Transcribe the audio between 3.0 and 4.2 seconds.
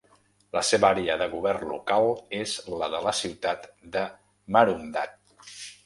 la ciutat de